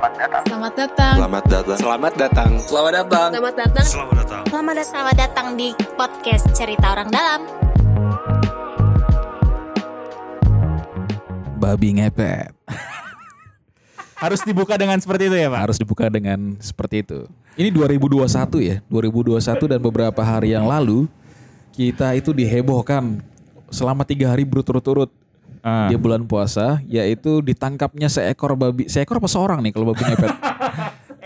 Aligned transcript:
Selamat 0.00 0.16
datang. 0.16 0.42
Selamat 0.48 0.72
datang. 0.72 1.14
Selamat 1.20 1.44
datang. 1.44 1.76
Selamat 1.76 2.12
datang. 2.16 2.50
Selamat 2.56 2.92
datang. 2.96 3.28
Selamat 3.28 3.52
datang. 3.52 3.84
Selamat 3.84 4.14
datang. 4.16 4.42
Selamat 4.48 4.72
datang. 4.72 4.88
Selamat 4.88 5.16
datang 5.20 5.46
di 5.60 5.68
podcast 5.92 6.44
Cerita 6.56 6.86
Orang 6.96 7.12
Dalam. 7.12 7.40
babi 11.60 12.00
ngepet. 12.00 12.48
Harus 14.24 14.40
dibuka 14.40 14.80
dengan 14.80 14.96
seperti 15.04 15.28
itu 15.28 15.36
ya 15.36 15.52
Pak? 15.52 15.60
Harus 15.68 15.76
dibuka 15.76 16.08
dengan 16.08 16.56
seperti 16.64 17.04
itu. 17.04 17.28
Ini 17.60 17.68
2021 17.68 18.24
ya, 18.64 18.76
2021 18.88 19.68
dan 19.68 19.80
beberapa 19.84 20.24
hari 20.24 20.56
yang 20.56 20.64
lalu 20.64 21.04
kita 21.76 22.16
itu 22.16 22.32
dihebohkan 22.32 23.20
selama 23.68 24.08
tiga 24.08 24.32
hari 24.32 24.48
berturut-turut 24.48 25.12
Ah. 25.60 25.86
di 25.86 25.96
bulan 25.96 26.24
puasa, 26.24 26.80
yaitu 26.84 27.40
ditangkapnya 27.40 28.08
seekor 28.08 28.56
babi, 28.56 28.88
seekor 28.88 29.20
apa 29.20 29.28
seorang 29.28 29.60
nih 29.60 29.72
kalau 29.72 29.92
babi 29.92 30.02
ngepet? 30.02 30.32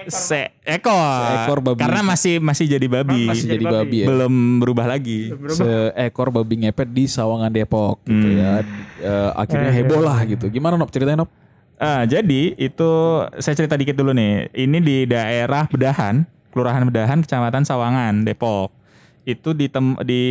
Seekor. 0.05 1.20
Seekor 1.25 1.59
babi. 1.65 1.80
Karena 1.80 2.05
masih 2.05 2.37
masih 2.37 2.69
jadi 2.69 2.87
babi. 2.87 3.25
Masih 3.25 3.48
jadi 3.48 3.65
babi 3.65 4.05
ya. 4.05 4.06
Belum 4.06 4.61
berubah 4.61 4.84
lagi. 4.84 5.33
Seekor 5.48 6.28
babi 6.28 6.61
ngepet 6.61 6.92
di 6.92 7.09
Sawangan 7.09 7.48
Depok 7.48 8.05
gitu 8.05 8.28
Hmm. 8.28 8.37
ya. 8.37 8.52
Eh, 9.01 9.30
akhirnya 9.33 9.73
heboh 9.73 10.01
lah 10.01 10.20
gitu. 10.25 10.48
Gimana 10.48 10.77
Nop 10.77 10.92
ceritanya 10.92 11.25
Nop? 11.25 11.30
Ah, 11.75 12.05
jadi 12.05 12.55
itu 12.55 12.91
saya 13.41 13.55
cerita 13.56 13.75
dikit 13.75 13.97
dulu 13.97 14.12
nih. 14.12 14.53
Ini 14.53 14.78
di 14.78 14.97
daerah 15.05 15.66
Bedahan, 15.66 16.23
Kelurahan 16.53 16.84
Bedahan, 16.84 17.19
Kecamatan 17.20 17.64
Sawangan, 17.64 18.23
Depok. 18.23 18.70
Itu 19.25 19.53
di 19.53 19.66
tem- 19.66 19.98
di 20.05 20.23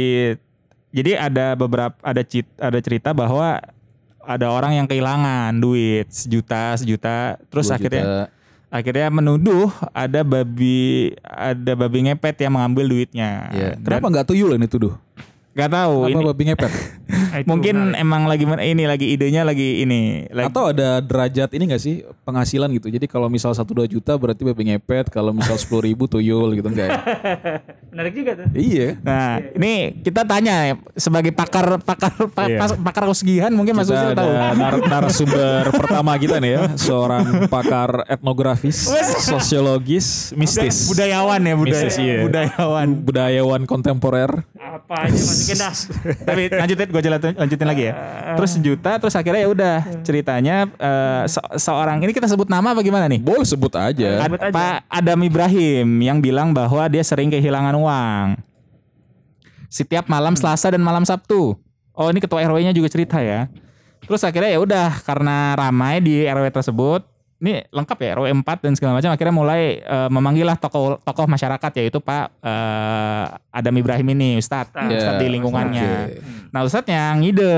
jadi 0.93 1.17
ada 1.19 1.57
beberapa 1.57 1.97
ada 1.99 2.21
cit, 2.21 2.45
ada 2.55 2.77
cerita 2.77 3.09
bahwa 3.11 3.57
ada 4.23 4.47
orang 4.49 4.79
yang 4.79 4.87
kehilangan 4.87 5.51
duit 5.59 6.07
sejuta 6.09 6.79
sejuta 6.79 7.37
terus 7.51 7.67
Dua 7.67 7.75
akhirnya 7.75 8.03
juta. 8.03 8.25
akhirnya 8.71 9.07
menuduh 9.11 9.69
ada 9.91 10.23
babi 10.23 11.11
ada 11.21 11.71
babi 11.75 12.09
ngepet 12.09 12.41
yang 12.41 12.55
mengambil 12.55 12.89
duitnya. 12.89 13.51
Dan 13.77 13.83
Kenapa 13.83 14.07
nggak 14.09 14.27
tuyul 14.31 14.55
ini 14.55 14.65
tuduh? 14.65 14.95
Nggak 15.53 15.69
tahu 15.69 15.95
Kenapa 16.03 16.11
ini 16.11 16.23
babi 16.25 16.43
ngepet? 16.45 16.73
mungkin 17.49 17.75
emang 17.93 18.25
lagi 18.25 18.41
ini 18.43 18.83
lagi 18.83 19.05
idenya 19.07 19.41
lagi 19.41 19.81
ini 19.81 20.01
lagi 20.27 20.49
Atau 20.49 20.69
ada 20.69 20.97
derajat 20.97 21.49
ini 21.51 21.63
gak 21.67 21.77
sih 21.77 21.95
penghasilan 22.23 22.69
gitu? 22.71 22.87
Jadi 22.87 23.05
kalau 23.05 23.27
misal 23.27 23.51
1-2 23.51 23.61
juta 23.87 24.13
berarti 24.13 24.41
babi 24.43 24.63
ngepet, 24.67 25.09
kalau 25.09 25.29
misal 25.29 25.53
10 25.53 25.69
ribu 25.83 26.05
tuyul 26.05 26.53
gitu 26.53 26.65
enggak 26.65 26.87
ya? 26.87 26.99
Menarik 27.91 28.13
juga 28.13 28.31
tuh. 28.35 28.47
Iya. 28.51 28.97
Nah, 28.99 29.37
ini 29.51 29.73
kita 29.99 30.21
tanya 30.23 30.55
ya, 30.63 30.75
sebagai 30.95 31.29
pakar 31.29 31.77
pakar 31.79 32.13
pa- 32.27 32.45
Iya. 32.45 32.57
pas- 32.57 32.79
pakar 32.79 33.03
kesugihan 33.07 33.51
mungkin 33.51 33.75
Mas 33.75 33.85
Kita 33.85 33.97
Usil 33.99 34.11
tahu. 34.15 34.31
nar- 34.55 34.83
narasumber 34.83 35.63
pertama 35.71 36.17
kita 36.17 36.37
nih 36.37 36.51
ya, 36.51 36.63
seorang 36.75 37.23
pakar 37.47 38.07
etnografis, 38.07 38.89
sosiologis, 39.23 40.33
mistis, 40.33 40.87
Budayawan 40.87 41.41
ya, 41.41 41.53
budaya, 41.53 41.73
Mistis, 41.83 41.95
iya. 41.97 42.21
budayawan. 42.21 42.87
budayawan 43.01 43.61
kontemporer. 43.65 44.31
Apa 44.73 45.05
aja 45.05 45.13
masukin 45.13 45.57
dah. 45.61 45.73
Tapi 46.27 46.41
lanjutin 46.49 46.87
gue 46.89 47.01
lanjutin, 47.05 47.33
lanjutin 47.37 47.67
lagi 47.69 47.83
ya. 47.85 47.93
Terus 48.33 48.49
sejuta 48.57 48.91
terus 48.97 49.13
akhirnya 49.13 49.41
ya 49.45 49.49
udah 49.53 49.75
ceritanya 50.01 50.55
eh, 50.65 51.23
se- 51.29 51.49
seorang 51.61 52.01
ini 52.01 52.09
kita 52.09 52.25
sebut 52.25 52.49
nama 52.49 52.73
apa 52.73 52.81
gimana 52.81 53.05
nih? 53.05 53.21
Boleh 53.21 53.45
sebut 53.45 53.69
aja. 53.77 54.25
Ad- 54.25 54.49
Pak 54.49 54.89
Adam 54.89 55.19
Ibrahim 55.21 56.01
yang 56.01 56.17
bilang 56.17 56.57
bahwa 56.57 56.89
dia 56.89 57.05
sering 57.05 57.29
kehilangan 57.29 57.77
uang. 57.77 58.27
Setiap 59.69 60.09
malam 60.09 60.33
Selasa 60.33 60.73
dan 60.73 60.81
malam 60.81 61.05
Sabtu. 61.05 61.53
Oh, 61.93 62.09
ini 62.09 62.17
ketua 62.17 62.41
RW-nya 62.41 62.73
juga 62.73 62.89
cerita 62.89 63.21
ya. 63.21 63.45
Terus 64.03 64.25
akhirnya 64.25 64.57
ya 64.57 64.59
udah 64.59 64.89
karena 65.05 65.53
ramai 65.53 66.01
di 66.01 66.25
RW 66.25 66.49
tersebut, 66.49 67.05
ini 67.43 67.59
lengkap 67.75 67.97
ya 67.99 68.09
RW 68.15 68.25
4 68.39 68.63
dan 68.63 68.73
segala 68.79 68.95
macam 68.95 69.11
akhirnya 69.11 69.35
mulai 69.35 69.61
eh, 69.83 70.09
memanggil 70.09 70.47
lah 70.47 70.55
tokoh 70.55 70.95
tokoh 71.03 71.27
masyarakat 71.27 71.71
yaitu 71.83 71.99
Pak 71.99 72.39
eh, 72.39 73.25
Adam 73.51 73.75
Ibrahim 73.75 74.07
ini 74.15 74.39
Ustadz, 74.39 74.71
Ustadz 74.71 75.19
di 75.19 75.27
lingkungannya. 75.27 75.91
oke. 76.07 76.49
Nah, 76.55 76.61
Ustadznya 76.63 77.11
ngide 77.19 77.51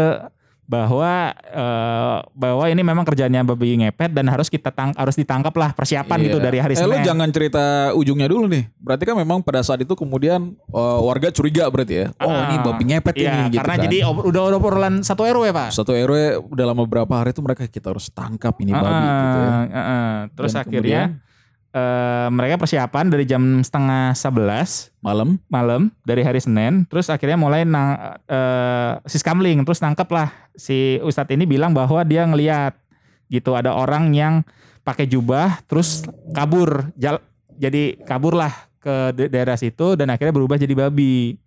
bahwa 0.66 1.30
eh, 1.46 2.18
bahwa 2.34 2.66
ini 2.66 2.82
memang 2.82 3.04
kerjanya 3.04 3.42
babi 3.42 3.78
ngepet 3.78 4.10
dan 4.10 4.26
harus 4.26 4.50
kita 4.50 4.70
tang 4.70 4.92
harus 4.94 5.14
ditangkap 5.14 5.54
lah 5.54 5.72
persiapan 5.72 6.18
Iya. 6.18 6.26
gitu 6.26 6.38
dari 6.40 6.58
hari 6.58 6.74
eh, 6.74 6.82
Senin. 6.82 7.06
jangan 7.06 7.30
cerita 7.30 7.64
ujungnya 7.94 8.26
dulu 8.26 8.50
nih. 8.50 8.66
Berarti 8.76 9.04
kan 9.04 9.16
memang 9.16 9.40
pada 9.40 9.62
saat 9.62 9.80
itu 9.80 9.94
kemudian 9.94 10.58
eh, 10.58 11.00
warga 11.00 11.30
curiga 11.30 11.70
berarti 11.70 11.94
ya. 11.96 12.08
Oh 12.18 12.28
Ah, 12.28 12.50
ini 12.50 12.56
babi 12.60 12.84
ngepet 12.88 13.14
iya, 13.16 13.30
ini 13.32 13.42
gitu 13.52 13.62
karena 13.62 13.76
kan. 13.76 13.84
jadi 13.86 13.98
udah 14.06 14.42
udah 14.44 14.58
obrolan 14.58 14.96
satu 15.00 15.22
RW 15.22 15.46
pak. 15.50 15.70
Satu 15.70 15.92
RW 15.92 16.18
dalam 16.52 16.76
beberapa 16.76 17.14
hari 17.14 17.30
itu 17.30 17.40
mereka 17.40 17.64
kita 17.66 17.90
harus 17.90 18.10
tangkap 18.10 18.58
ini 18.58 18.74
babi 18.74 18.90
Ah, 18.92 19.22
gitu 19.22 19.38
ya. 19.38 19.50
ah, 19.50 19.78
ah. 19.80 20.14
Terus 20.32 20.52
Dan 20.52 20.62
akhirnya 20.62 21.02
eh, 21.76 22.28
mereka 22.32 22.56
persiapan 22.56 23.12
dari 23.12 23.28
jam 23.28 23.60
setengah 23.60 24.16
sebelas 24.16 24.96
Malam 25.04 25.38
malam 25.52 25.92
dari 26.08 26.24
hari 26.24 26.40
Senin. 26.40 26.88
Terus 26.88 27.12
akhirnya 27.12 27.36
mulai 27.36 27.68
nang 27.68 28.00
eh, 28.26 28.92
siskamling 29.06 29.62
terus 29.68 29.84
nangkep 29.84 30.08
lah 30.10 30.32
si 30.56 30.98
Ustadz 31.04 31.36
ini 31.36 31.44
bilang 31.44 31.76
bahwa 31.76 32.02
dia 32.08 32.24
ngeliat 32.24 32.74
gitu 33.28 33.54
ada 33.54 33.76
orang 33.76 34.16
yang 34.16 34.42
pakai 34.86 35.10
jubah 35.10 35.60
terus 35.66 36.06
kabur 36.32 36.94
jal 36.96 37.18
jadi 37.58 37.98
kabur 38.06 38.38
lah 38.38 38.54
ke 38.78 39.12
da- 39.18 39.30
daerah 39.34 39.58
situ 39.58 39.98
dan 39.98 40.14
akhirnya 40.14 40.30
berubah 40.30 40.62
jadi 40.62 40.78
babi. 40.78 41.42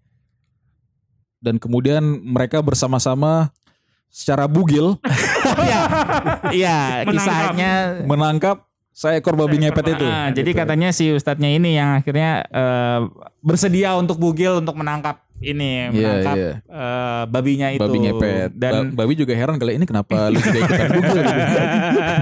dan 1.38 1.54
kemudian 1.54 2.02
mereka 2.02 2.58
bersama-sama 2.58 3.54
secara 4.10 4.50
bugil 4.50 4.98
Iya, 5.62 5.80
iya 6.50 6.78
Menangkap. 7.06 7.12
kisahnya 7.14 7.72
menangkap 8.02 8.56
seekor 8.98 9.34
babi 9.36 9.56
ngepet 9.58 9.86
itu. 9.88 10.02
Ah, 10.02 10.26
jadi 10.28 10.50
Gitu. 10.50 10.58
katanya 10.58 10.88
si 10.90 11.06
ustadznya 11.08 11.46
ini 11.48 11.70
yang 11.72 11.94
akhirnya 11.94 12.42
eh, 12.44 13.00
bersedia 13.40 13.94
untuk 13.94 14.18
bugil 14.18 14.58
untuk 14.58 14.74
menangkap 14.74 15.22
ini 15.38 15.86
Iya, 15.86 15.90
menangkap 15.94 16.34
iya. 16.36 16.52
eh, 16.58 17.22
babinya 17.28 17.68
itu 17.70 17.78
babi 17.78 17.98
ngepet. 18.00 18.50
dan 18.52 18.90
Ba- 18.90 19.06
babi 19.06 19.14
juga 19.14 19.30
heran 19.32 19.54
kali 19.54 19.78
ini 19.78 19.86
kenapa 19.86 20.26
lu 20.26 20.42
juga 20.42 20.58
ikutan 20.58 20.88
bugil 20.90 21.22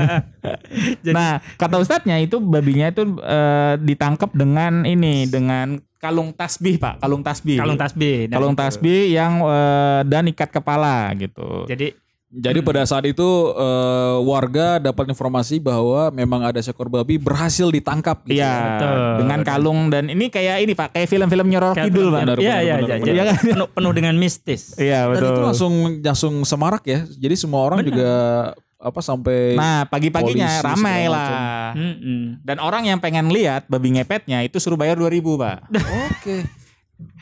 nah 1.08 1.30
kata 1.56 1.76
ustadznya 1.78 2.16
itu 2.18 2.36
babinya 2.38 2.86
itu 2.86 3.02
eh, 3.16 3.74
ditangkap 3.78 4.30
dengan 4.32 4.84
ini 4.84 5.24
dengan 5.24 5.80
kalung 5.96 6.30
tasbih 6.30 6.76
pak 6.76 7.00
kalung 7.00 7.24
tasbih 7.24 7.56
Kalung 7.56 7.78
tasbih. 7.78 8.28
Kalung 8.28 8.52
tasbih 8.54 9.10
yang 9.10 9.40
eh, 9.40 10.00
dan 10.04 10.28
ikat 10.28 10.52
kepala 10.52 11.08
gitu 11.16 11.64
Jadi 11.64 11.96
Jadi 12.26 12.58
pada 12.58 12.82
saat 12.82 13.06
itu 13.06 13.22
eh, 13.54 14.16
warga 14.20 14.82
dapat 14.82 15.14
informasi 15.14 15.62
bahwa 15.62 16.10
memang 16.10 16.42
ada 16.42 16.58
seekor 16.58 16.90
babi 16.90 17.16
berhasil 17.16 17.70
ditangkap 17.70 18.26
gitu. 18.26 18.42
Iya, 18.42 18.54
Betul. 18.76 18.96
dengan 19.22 19.40
kalung 19.40 19.80
dan 19.88 20.10
ini 20.10 20.26
kayak 20.26 20.58
ini 20.60 20.74
pak 20.74 20.90
kayak 20.90 21.06
film-film 21.06 21.46
nyoror 21.46 21.72
kayak- 21.72 21.86
kidul 21.88 22.10
pak 22.10 22.26
Iya 22.36 22.56
iya 22.60 22.74
iya. 22.82 22.96
Iya 22.98 23.24
kan? 23.30 23.36
penuh, 23.46 23.68
penuh 23.70 23.92
dengan 23.94 24.14
mistis. 24.18 24.74
iya 24.74 25.06
Dan 25.06 25.10
betul 25.14 25.30
itu 25.30 25.40
langsung 25.40 25.74
langsung 26.02 26.34
semarak 26.42 26.82
ya. 26.82 27.06
Jadi 27.06 27.34
semua 27.38 27.62
orang 27.62 27.86
juga 27.86 28.10
apa 28.76 29.00
sampai 29.00 29.56
Nah, 29.56 29.88
pagi-paginya 29.88 30.60
ramai 30.60 31.08
lah. 31.08 31.72
Mm-mm. 31.72 32.42
Dan 32.44 32.56
orang 32.58 32.84
yang 32.84 32.98
pengen 32.98 33.30
lihat 33.30 33.64
babi 33.66 33.96
ngepetnya 33.96 34.44
itu 34.44 34.60
suruh 34.60 34.76
bayar 34.76 34.98
2000, 34.98 35.22
Pak. 35.38 35.58
Oke. 36.10 36.65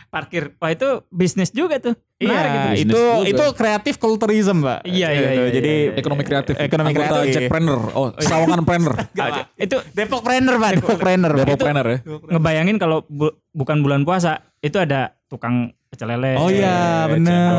Parkir. 0.07 0.55
Wah 0.57 0.71
itu 0.71 1.03
bisnis 1.09 1.51
juga 1.51 1.79
tuh. 1.79 1.95
Iya, 2.17 2.41
gitu. 2.73 2.87
Itu 2.87 2.95
juga. 2.97 3.27
itu 3.27 3.45
kreatif 3.53 3.95
kulturism, 3.97 4.63
Pak. 4.63 4.87
Iya, 4.87 5.09
iya, 5.11 5.21
Gitu. 5.29 5.35
iya, 5.37 5.51
Jadi 5.53 5.73
iya. 5.83 5.93
Ekonomi 5.95 6.23
kreatif. 6.23 6.55
Ekonomi 6.57 6.91
kreatif. 6.93 7.35
Jackpreneur. 7.35 7.81
Oh, 7.93 8.09
Sawangan 8.17 8.63
Planner. 8.63 8.95
Enggak, 9.13 9.27
Pak. 9.29 9.45
Itu 9.57 9.77
Depok 9.91 10.23
Planner, 10.23 10.55
Pak. 10.57 10.71
Depok 10.75 10.97
Planner. 10.97 11.33
Depok 11.35 11.59
Planner 11.61 11.87
ya. 11.87 11.99
ngebayangin 12.31 12.77
kalau 12.79 13.03
bu- 13.05 13.35
bukan 13.51 13.83
bulan 13.83 14.03
puasa 14.03 14.41
itu 14.59 14.79
ada 14.79 15.19
tukang 15.27 15.75
pecel 15.89 16.09
lele. 16.09 16.39
Oh 16.39 16.49
iya, 16.49 17.07
benar. 17.07 17.51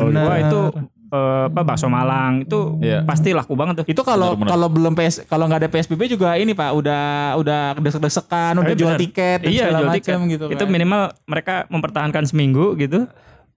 Benar. 0.00 0.22
Wah 0.22 0.38
itu 0.40 0.60
eh, 1.06 1.44
apa 1.46 1.60
bakso 1.62 1.86
Malang 1.86 2.42
itu 2.42 2.78
Iya. 2.82 3.02
pasti 3.06 3.30
laku 3.30 3.54
banget 3.54 3.82
tuh. 3.82 3.86
Itu 3.86 4.02
kalau 4.02 4.34
kalau 4.36 4.66
belum 4.66 4.92
PS 4.92 5.26
kalau 5.26 5.46
nggak 5.46 5.66
ada 5.66 5.70
PSBB 5.70 6.10
juga 6.10 6.34
ini 6.34 6.52
Pak 6.52 6.70
udah 6.74 7.04
udah 7.38 7.60
desek-desekan, 7.78 8.58
udah 8.58 8.74
jual 8.74 8.94
tiket 8.98 9.46
dan 9.46 9.50
Iya 9.50 9.64
segala 9.70 9.78
jual 9.78 9.90
macam 9.92 10.18
tiket. 10.22 10.32
gitu. 10.34 10.46
Itu 10.52 10.64
kan. 10.66 10.72
minimal 10.72 11.02
mereka 11.26 11.54
mempertahankan 11.70 12.24
seminggu 12.26 12.74
gitu. 12.76 13.06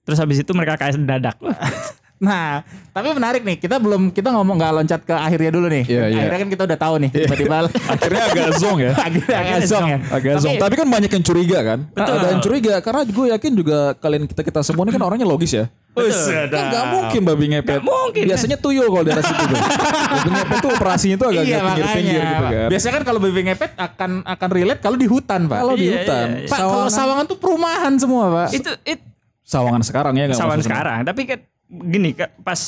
Terus 0.06 0.18
habis 0.18 0.42
itu 0.42 0.52
mereka 0.58 0.78
kayak 0.78 0.98
dadak. 1.06 1.38
Nah, 2.20 2.68
tapi 2.92 3.16
menarik 3.16 3.48
nih. 3.48 3.56
Kita 3.56 3.80
belum 3.80 4.12
kita 4.12 4.36
ngomong 4.36 4.60
nggak 4.60 4.74
loncat 4.76 5.02
ke 5.08 5.16
akhirnya 5.16 5.56
dulu 5.56 5.72
nih. 5.72 5.84
Iya, 5.88 6.04
iya. 6.12 6.20
Akhirnya 6.28 6.40
kan 6.44 6.50
kita 6.52 6.64
udah 6.68 6.80
tahu 6.80 6.96
nih 7.00 7.10
tiba-tiba. 7.16 7.56
Akhirnya 7.96 8.22
agak 8.28 8.50
zong 8.60 8.78
ya. 8.84 8.92
akhirnya 9.08 9.38
agak 9.40 9.60
zong 9.64 9.88
ya. 9.88 9.98
Agak 10.12 10.34
zong. 10.44 10.54
Tapi 10.60 10.74
kan 10.76 10.88
banyak 10.92 11.12
yang 11.16 11.24
curiga 11.24 11.60
kan. 11.64 11.80
Ada 11.96 12.28
yang 12.36 12.44
curiga 12.44 12.76
karena 12.84 13.02
gue 13.08 13.26
yakin 13.40 13.52
juga 13.56 13.78
kalian 13.96 14.28
kita 14.28 14.42
kita 14.44 14.60
semua 14.68 14.84
ini 14.84 14.92
kan 15.00 15.04
orangnya 15.08 15.24
logis 15.24 15.56
ya. 15.56 15.72
Kan 15.92 16.66
gak 16.70 16.86
mungkin 16.90 17.22
babi 17.24 17.46
ngepet. 17.50 17.82
mungkin. 17.82 18.24
Biasanya 18.24 18.56
tuyul 18.56 18.88
kalau 18.88 19.04
daerah 19.04 19.20
situ 19.20 19.44
tuh. 19.44 19.58
babi 20.14 20.30
ngepet 20.32 20.58
tuh 20.60 20.72
operasinya 20.72 21.16
tuh 21.16 21.28
agak 21.30 21.44
Iya 21.44 21.60
pinggir-pinggir 21.62 22.22
gitu 22.22 22.46
kan. 22.46 22.68
Biasanya 22.70 22.94
kan 22.94 23.04
kalau 23.04 23.20
baby 23.20 23.42
ngepet 23.44 23.72
akan 23.76 24.12
akan 24.24 24.50
relate 24.50 24.80
kalau 24.80 24.96
di 24.96 25.06
hutan, 25.06 25.42
Pak. 25.46 25.58
Kalau 25.58 25.76
di 25.76 25.86
Iya, 25.86 25.94
hutan, 25.98 26.28
iya, 26.30 26.40
iya. 26.40 26.48
Pak, 26.48 26.58
kalau 26.58 26.72
sawangan, 26.72 26.92
sawangan 26.94 27.26
tuh 27.26 27.38
perumahan 27.38 27.94
semua, 27.96 28.24
Pak. 28.30 28.48
itu 28.54 28.72
it 28.86 29.00
sawangan 29.42 29.82
sekarang 29.82 30.14
ya 30.14 30.24
nggak 30.26 30.38
sawan 30.38 30.50
maksudnya? 30.56 30.70
sekarang. 30.72 30.98
Tapi 31.04 31.22
kan 31.26 31.40
gini 31.68 32.10
Kak, 32.14 32.32
pas 32.40 32.62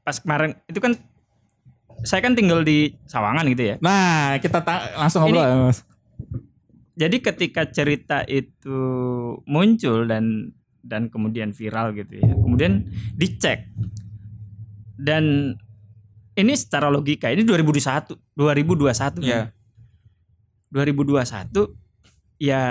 pas 0.00 0.16
kemarin 0.16 0.50
itu 0.64 0.78
kan 0.78 0.92
saya 2.00 2.20
kan 2.20 2.32
tinggal 2.32 2.62
di 2.62 2.94
Sawangan 3.04 3.42
gitu 3.48 3.64
ya. 3.64 3.76
Nah, 3.78 4.38
kita 4.38 4.62
ta- 4.62 4.94
langsung 4.96 5.26
Ini- 5.26 5.34
ngobrol 5.34 5.44
ya, 5.44 5.56
Mas. 5.66 5.78
Jadi 6.94 7.16
ketika 7.18 7.62
cerita 7.64 8.22
itu 8.24 8.78
muncul 9.44 10.02
dan 10.04 10.50
dan 10.88 11.12
kemudian 11.12 11.52
viral 11.52 11.92
gitu 11.92 12.18
ya. 12.18 12.32
Kemudian 12.32 12.88
dicek. 13.14 13.68
Dan 14.98 15.54
ini 16.34 16.52
secara 16.56 16.88
logika 16.88 17.28
ini 17.30 17.44
2021, 17.44 18.16
2021 18.34 18.96
kan. 18.96 19.12
Iya. 19.20 19.42
2021 20.72 21.76
ya 22.38 22.62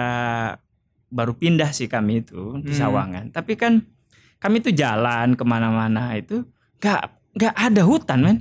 baru 1.07 1.33
pindah 1.33 1.71
sih 1.71 1.87
kami 1.87 2.25
itu 2.25 2.59
di 2.61 2.73
Hmm. 2.73 2.79
Sawangan. 2.79 3.25
Tapi 3.31 3.53
kan 3.55 3.79
kami 4.37 4.61
itu 4.61 4.69
jalan 4.73 5.33
ke 5.33 5.43
mana-mana 5.47 6.13
itu 6.13 6.45
nggak 6.77 7.16
nggak 7.37 7.53
ada 7.53 7.81
hutan 7.81 8.19
men. 8.19 8.37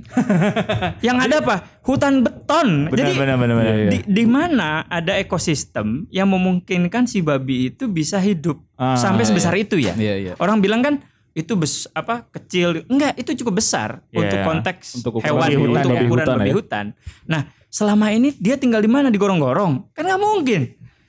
Yang 1.05 1.17
ada 1.21 1.35
apa? 1.39 1.55
Hutan 1.81 2.19
beton. 2.19 2.89
Benar, 2.89 2.97
Jadi 2.97 3.11
benar, 3.15 3.35
benar, 3.37 3.55
benar. 3.55 3.75
di, 3.87 3.97
di 4.03 4.25
mana 4.25 4.69
ada 4.83 5.13
ekosistem 5.15 6.09
yang 6.09 6.27
memungkinkan 6.27 7.05
si 7.05 7.21
babi 7.21 7.69
itu 7.69 7.85
bisa 7.85 8.17
hidup 8.17 8.57
Ah, 8.73 8.93
sampai 8.93 9.21
iya, 9.21 9.29
sebesar 9.29 9.53
itu 9.53 9.77
ya. 9.77 9.93
Iya, 9.93 10.15
iya. 10.17 10.33
Orang 10.37 10.59
bilang 10.59 10.81
kan 10.81 11.01
itu 11.31 11.53
bes 11.53 11.85
apa 11.91 12.25
kecil 12.27 12.81
enggak 12.85 13.13
itu 13.15 13.37
cukup 13.37 13.57
besar 13.57 14.01
Iya. 14.07 14.17
untuk 14.19 14.39
konteks 14.43 14.85
Untuk 14.97 15.21
ukuran 15.21 15.29
hewan 15.29 15.45
untuk 15.45 15.61
hutan 15.63 15.85
ya. 15.85 15.93
ukuran 15.93 15.93
Babi 15.93 16.09
hutan 16.11 16.35
babi 16.35 16.49
ya. 16.49 16.55
hutan. 16.57 16.85
Nah 17.25 17.41
selama 17.67 18.05
ini 18.09 18.33
dia 18.33 18.55
tinggal 18.55 18.81
di 18.81 18.89
mana 18.89 19.07
di 19.07 19.15
gorong-gorong 19.15 19.93
kan 19.93 20.01
nggak 20.03 20.17
mungkin. 20.19 20.61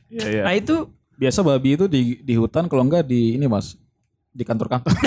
Iya, 0.07 0.25
iya. 0.31 0.43
Nah 0.45 0.53
itu 0.53 0.77
Biasa 1.13 1.43
babi 1.43 1.75
itu 1.75 1.91
di 1.91 2.23
di 2.23 2.39
hutan 2.39 2.71
kalau 2.71 2.87
enggak 2.87 3.03
di 3.03 3.35
ini 3.35 3.45
Mas 3.45 3.75
di 4.31 4.47
kantor-kantor. 4.47 4.95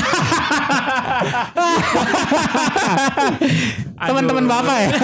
Teman-teman 4.09 4.45
Bapak 4.49 4.77
ya? 4.81 4.89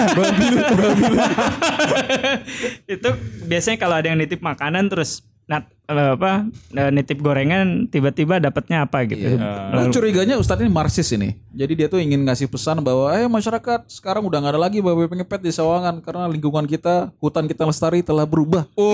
itu 2.98 3.08
biasanya 3.46 3.78
kalau 3.78 3.94
ada 3.98 4.10
yang 4.10 4.18
nitip 4.18 4.42
makanan 4.42 4.90
terus 4.90 5.22
nat, 5.46 5.64
eh, 5.64 5.66
apa 5.88 6.44
eh, 6.70 6.90
nitip 6.92 7.16
gorengan 7.18 7.88
tiba-tiba 7.88 8.36
dapatnya 8.38 8.84
apa 8.84 9.08
gitu. 9.08 9.40
Nah, 9.40 9.88
curiganya 9.88 10.36
Ustadz 10.36 10.60
ini 10.60 10.68
marxis 10.68 11.08
ini. 11.10 11.32
Jadi 11.50 11.72
dia 11.74 11.88
tuh 11.88 11.96
ingin 11.96 12.20
ngasih 12.22 12.44
pesan 12.46 12.84
bahwa 12.84 13.08
eh 13.10 13.24
masyarakat 13.24 13.88
sekarang 13.88 14.20
udah 14.22 14.36
nggak 14.38 14.52
ada 14.52 14.60
lagi 14.60 14.78
babi 14.78 15.08
pengepet 15.08 15.40
di 15.40 15.48
Sawangan 15.48 15.98
karena 15.98 16.28
lingkungan 16.28 16.68
kita, 16.68 17.08
hutan 17.16 17.48
kita 17.48 17.64
lestari 17.64 18.04
telah 18.04 18.22
berubah 18.22 18.68
Oh, 18.76 18.92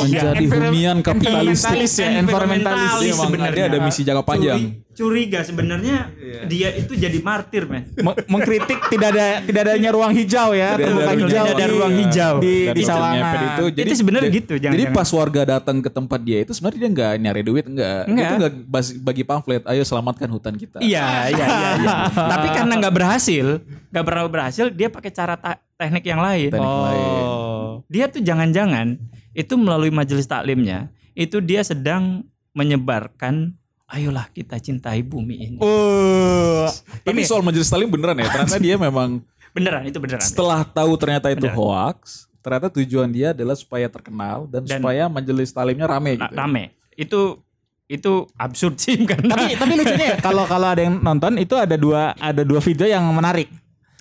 menjadi 0.00 0.46
hunian 0.46 1.02
kapitalis. 1.02 1.58
environmentalis 1.58 1.92
ya, 1.92 2.08
environmentalis. 2.16 2.90
Dia 2.94 3.12
emang 3.12 3.30
dia 3.50 3.64
ada 3.66 3.78
misi 3.80 4.00
jangka 4.00 4.22
panjang. 4.22 4.58
Curi- 4.62 4.80
curiga 4.92 5.40
sebenarnya 5.40 6.12
dia 6.46 6.68
itu 6.70 6.92
jadi 6.92 7.18
martir 7.18 7.64
men. 7.64 7.90
Meng- 7.94 8.22
mengkritik 8.30 8.78
tidak 8.88 9.08
ada 9.10 9.26
tidak 9.40 9.60
adanya 9.66 9.90
ruang 9.90 10.12
hijau 10.12 10.52
ya, 10.52 10.76
Tidak 10.76 10.86
ada 10.86 10.94
ruang 10.94 11.18
hijau. 11.18 11.26
Tidak 11.26 11.50
ada 11.50 11.56
di- 11.58 11.72
ruang 11.72 11.92
hijau. 11.98 12.34
di 12.38 12.54
di 12.68 12.78
itu 12.78 12.86
Sawangan. 12.86 13.34
itu 13.34 13.64
jadi 13.72 13.88
Itu 13.88 13.98
sebenarnya 13.98 14.30
gitu, 14.30 14.54
jangan- 14.54 14.72
Jadi 14.72 14.84
jangan. 14.86 14.96
pas 14.96 15.08
warga 15.10 15.42
datang 15.50 15.76
ke 15.80 15.90
tempat 15.90 16.11
dia 16.20 16.44
itu 16.44 16.52
sebenarnya 16.52 16.80
dia 16.82 16.90
nggak 16.90 17.12
nyari 17.22 17.42
duit 17.46 17.64
enggak. 17.64 18.02
Dia 18.10 18.24
tuh 18.28 18.36
nggak 18.42 18.54
bagi 19.00 19.22
pamflet, 19.24 19.62
ayo 19.68 19.82
selamatkan 19.86 20.28
hutan 20.28 20.54
kita. 20.58 20.82
Iya, 20.82 21.32
iya, 21.32 21.46
iya. 21.46 21.70
iya. 21.80 21.96
Tapi 22.32 22.46
karena 22.52 22.74
nggak 22.80 22.94
berhasil, 22.94 23.46
nggak 23.94 24.04
pernah 24.04 24.22
berhasil, 24.28 24.66
dia 24.72 24.88
pakai 24.90 25.10
cara 25.14 25.34
teknik 25.78 26.04
yang 26.04 26.20
lain. 26.20 26.50
Teknik 26.50 26.76
lain. 26.90 27.22
Oh. 27.24 27.70
Dia 27.88 28.08
tuh 28.10 28.20
jangan-jangan 28.20 28.98
itu 29.32 29.54
melalui 29.56 29.88
majelis 29.88 30.28
taklimnya, 30.28 30.92
itu 31.16 31.40
dia 31.40 31.64
sedang 31.64 32.24
menyebarkan, 32.52 33.56
ayolah 33.88 34.28
kita 34.32 34.60
cintai 34.60 35.00
bumi 35.00 35.36
ini. 35.52 35.58
Oh. 35.60 36.68
Tapi 37.04 37.24
soal 37.24 37.40
majelis 37.40 37.68
talim 37.68 37.88
beneran 37.88 38.16
ya. 38.20 38.28
Ternyata 38.28 38.58
dia 38.60 38.76
memang 38.76 39.20
Beneran 39.56 39.84
itu 39.84 40.00
beneran. 40.00 40.24
setelah 40.24 40.64
tahu 40.64 40.96
ternyata 40.96 41.28
itu 41.28 41.44
Beneran. 41.44 41.60
hoax, 41.60 42.24
ternyata 42.42 42.68
tujuan 42.74 43.08
dia 43.08 43.30
adalah 43.30 43.54
supaya 43.54 43.86
terkenal 43.86 44.50
dan, 44.50 44.66
Dan- 44.66 44.82
supaya 44.82 45.06
majelis 45.06 45.54
talimnya 45.54 45.86
rame 45.86 46.18
gitu. 46.18 46.34
rame. 46.34 46.74
Itu 46.98 47.40
itu 47.86 48.24
absurd 48.40 48.80
sih 48.80 48.96
karena 49.04 49.36
tapi 49.36 49.52
tapi 49.52 49.72
lucunya 49.76 50.06
ya 50.12 50.18
kalau 50.26 50.48
kalau 50.48 50.64
ada 50.72 50.80
yang 50.80 50.96
nonton 51.04 51.36
itu 51.36 51.52
ada 51.60 51.76
dua 51.76 52.16
ada 52.16 52.42
dua 52.42 52.60
video 52.60 52.88
yang 52.88 53.04
menarik. 53.12 53.52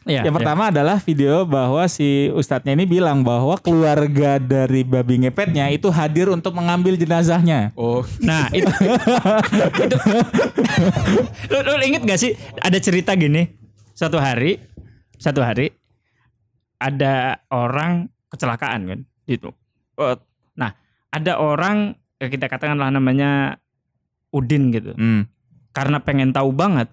Iya, 0.01 0.25
yang 0.25 0.33
iya. 0.33 0.39
pertama 0.41 0.73
adalah 0.73 0.97
video 0.97 1.45
bahwa 1.45 1.85
si 1.85 2.33
ustadznya 2.33 2.73
ini 2.73 2.89
bilang 2.89 3.21
bahwa 3.21 3.53
keluarga 3.61 4.41
dari 4.41 4.81
babi 4.81 5.21
ngepetnya 5.21 5.69
itu 5.69 5.93
hadir 5.93 6.25
untuk 6.33 6.57
mengambil 6.57 6.97
jenazahnya. 6.97 7.69
Oh, 7.77 8.01
Nah 8.17 8.49
itu, 8.49 8.65
itu 9.85 9.97
lu, 11.53 11.57
lu 11.77 11.85
inget 11.85 12.01
gak 12.01 12.17
sih 12.17 12.33
ada 12.57 12.81
cerita 12.81 13.13
gini 13.13 13.45
satu 13.93 14.17
hari 14.17 14.57
satu 15.21 15.45
hari 15.45 15.69
ada 16.81 17.37
orang 17.53 18.09
kecelakaan 18.31 18.81
kan 18.87 18.99
gitu. 19.27 19.51
Nah 20.55 20.71
ada 21.11 21.33
orang 21.35 21.93
eh, 22.17 22.27
kita 22.27 22.47
katakanlah 22.47 22.87
namanya 22.89 23.59
Udin 24.31 24.71
gitu 24.71 24.95
Hmm. 24.95 25.27
karena 25.69 25.99
pengen 25.99 26.31
tahu 26.31 26.55
banget 26.55 26.87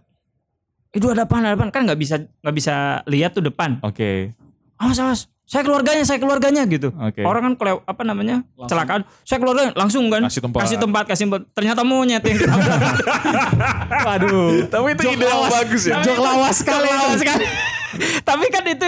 itu 0.91 1.07
ada 1.07 1.23
apa 1.23 1.39
ada 1.39 1.55
apaan 1.55 1.71
kan 1.71 1.87
nggak 1.87 1.95
bisa 1.95 2.17
nggak 2.19 2.57
bisa 2.57 2.75
lihat 3.07 3.31
tuh 3.31 3.45
depan 3.45 3.79
Oke. 3.81 4.35
awas 4.75 4.99
awas 4.99 5.21
saya 5.45 5.63
keluarganya 5.63 6.03
saya 6.03 6.19
keluarganya 6.19 6.67
gitu 6.67 6.91
Oke. 6.93 7.23
orang 7.23 7.53
kan 7.53 7.55
kelew, 7.55 7.79
apa 7.85 8.03
namanya 8.03 8.43
kecelakaan 8.57 9.07
saya 9.23 9.39
keluarganya 9.39 9.71
langsung 9.77 10.11
kan 10.11 10.27
Kasih 10.27 10.43
tempat. 10.43 10.61
kasih 10.67 10.79
tempat 10.81 11.05
kasih 11.07 11.25
tempat 11.31 11.43
ternyata 11.55 11.87
monyet 11.87 12.25
yang 12.25 12.39
Waduh. 14.09 14.67
tapi 14.67 14.87
itu 14.93 15.03
ide 15.09 15.25
yang 15.25 15.47
bagus 15.47 15.83
ya. 15.87 16.01
Jok 16.03 16.19
lawas 16.19 16.55
sekali. 16.59 16.89
Jok 16.89 16.97
lawas 16.97 17.19
sekali. 17.21 17.47
tapi 18.29 18.45
kan 18.51 18.65
itu 18.67 18.87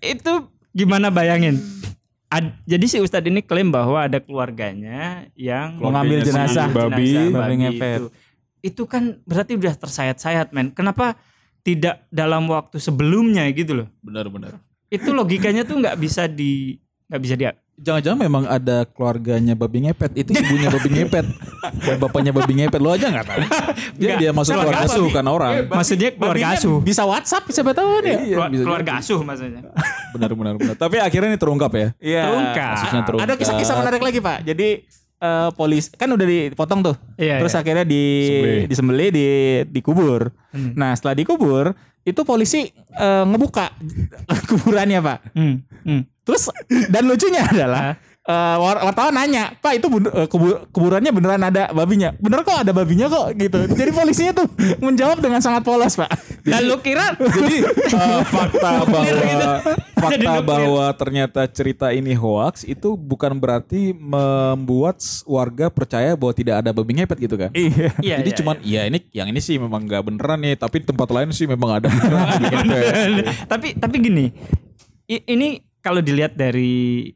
itu 0.00 0.32
gimana 0.74 1.08
bayangin 1.08 1.56
Ad- 2.26 2.58
jadi 2.66 2.84
si 2.84 2.98
Ustadz 2.98 3.30
ini 3.30 3.40
klaim 3.40 3.70
bahwa 3.70 4.02
ada 4.02 4.18
keluarganya 4.18 5.30
yang 5.32 5.78
Mengambil 5.78 6.18
Keluarganya 6.18 6.26
si 6.26 6.28
jenazah 6.50 6.66
babi, 6.66 7.10
babi 7.30 7.54
ngepet. 7.62 7.98
itu. 8.00 8.06
Itu 8.58 8.82
kan 8.84 9.22
berarti 9.22 9.54
udah 9.54 9.70
tersayat-sayat 9.70 10.50
men. 10.50 10.74
Kenapa 10.74 11.14
tidak 11.62 12.02
dalam 12.10 12.50
waktu 12.50 12.82
sebelumnya 12.82 13.46
gitu 13.54 13.78
loh? 13.78 13.88
Benar-benar. 14.02 14.58
Itu 14.90 15.14
logikanya 15.14 15.62
tuh 15.62 15.78
nggak 15.78 15.94
bisa 15.94 16.26
di 16.26 16.74
nggak 17.06 17.22
bisa 17.22 17.34
dia. 17.38 17.50
Jangan-jangan 17.74 18.18
memang 18.18 18.44
ada 18.46 18.82
keluarganya 18.82 19.54
babi 19.54 19.86
ngepet. 19.86 20.10
Itu 20.16 20.34
ibunya 20.34 20.74
babi 20.74 20.90
ngepet. 20.90 21.26
Dan 21.86 21.96
bapaknya 22.02 22.34
babi 22.34 22.52
ngepet. 22.56 22.80
Lo 22.82 22.90
aja 22.90 23.14
nggak 23.14 23.26
tahu. 23.26 23.40
Dia 23.94 24.18
dia 24.18 24.30
masuk 24.34 24.58
Keluarga 24.58 24.82
keluarga 24.82 24.90
asuh 24.90 25.06
kan 25.08 25.24
orang. 25.24 25.52
Maksudnya 25.70 26.08
keluarga 26.10 26.34
Babinya 26.42 26.58
asuh. 26.58 26.76
Bisa 26.82 27.02
WhatsApp 27.06 27.46
siapa 27.48 27.70
tahu 27.70 28.02
nih. 28.02 28.16
Iya, 28.26 28.34
Keluar- 28.34 28.50
bisa 28.50 28.62
keluarga 28.66 28.92
asuh 28.98 29.20
maksudnya. 29.22 29.62
Benar 30.14 30.30
benar 30.32 30.54
benar. 30.54 30.74
Tapi 30.78 31.02
akhirnya 31.02 31.34
ini 31.34 31.40
terungkap 31.40 31.72
ya. 31.74 31.88
Iya. 31.98 32.22
Terungkap. 32.30 32.72
Kasusnya 32.78 33.02
terungkap. 33.02 33.26
Ada 33.26 33.34
kisah-kisah 33.34 33.74
menarik 33.82 34.02
lagi 34.02 34.18
Pak. 34.22 34.38
Jadi 34.46 34.68
eh, 35.18 35.48
polis 35.58 35.84
kan 35.90 36.08
udah 36.08 36.26
dipotong 36.26 36.80
tuh. 36.86 36.96
Iya, 37.18 37.42
Terus 37.42 37.52
iya. 37.52 37.60
akhirnya 37.60 37.84
di 37.84 38.02
Sembelih. 38.30 38.64
disembelih 38.70 39.08
di 39.10 39.26
dikubur. 39.74 40.30
Nah 40.54 40.94
setelah 40.94 41.18
dikubur 41.18 41.74
itu 42.04 42.20
polisi 42.22 42.70
eh, 42.94 43.24
ngebuka 43.26 43.74
kuburannya 44.48 45.00
Pak. 45.02 45.18
Hmm. 45.34 45.54
Hmm. 45.82 46.02
Terus 46.24 46.48
dan 46.88 47.04
lucunya 47.04 47.44
adalah 47.44 47.98
eh, 48.24 48.32
war- 48.56 48.80
wartawan 48.82 49.12
nanya, 49.12 49.52
Pak 49.54 49.72
itu 49.74 49.86
bun- 49.86 50.08
eh, 50.08 50.24
kubur- 50.26 50.64
kuburannya 50.68 51.08
beneran 51.08 51.42
ada 51.42 51.68
babinya? 51.70 52.16
Bener 52.16 52.40
kok 52.40 52.56
ada 52.58 52.72
babinya 52.72 53.06
kok 53.06 53.32
gitu. 53.34 53.58
Jadi 53.68 53.90
polisinya 53.90 54.32
tuh 54.34 54.46
menjawab 54.78 55.18
dengan 55.18 55.38
sangat 55.38 55.60
polos 55.60 55.94
Pak. 55.94 56.08
Dan 56.40 56.64
lu 56.64 56.76
kira 56.78 57.12
Jadi 57.36 57.56
eh, 57.92 58.22
fakta 58.24 58.84
bahwa 58.84 59.04
Jadi 60.04 60.24
fakta 60.24 60.32
bahwa 60.40 60.84
ternyata 60.92 61.40
cerita 61.46 61.88
ini 61.90 62.12
hoax 62.12 62.62
itu 62.62 62.92
bukan 62.94 63.36
berarti 63.36 63.92
membuat 63.94 64.98
warga 65.24 65.68
percaya 65.68 66.12
bahwa 66.12 66.32
tidak 66.32 66.60
ada 66.60 66.70
babi 66.70 66.92
ngepet 66.96 67.18
gitu 67.20 67.36
kan? 67.36 67.50
Iya. 67.52 67.88
Iya, 67.98 68.14
Jadi 68.20 68.30
iya, 68.30 68.38
cuman 68.40 68.56
ya 68.60 68.82
ini 68.84 68.98
yang 69.10 69.28
ini 69.28 69.38
sih 69.38 69.56
memang 69.56 69.84
nggak 69.84 70.02
beneran 70.02 70.40
nih, 70.40 70.54
tapi 70.54 70.80
tempat 70.80 71.08
lain 71.08 71.28
sih 71.30 71.44
memang 71.44 71.76
ada 71.76 71.88
beneran 71.88 72.26
ngepet. 72.40 72.92
tapi 73.46 73.68
tapi 73.74 73.96
gini 73.98 74.26
i- 75.06 75.24
ini 75.26 75.48
kalau 75.80 76.00
dilihat 76.00 76.32
dari 76.32 77.08